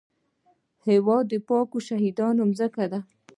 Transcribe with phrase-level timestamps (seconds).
[0.87, 2.99] هېواد د پاکو شهیدانو ځمکه ده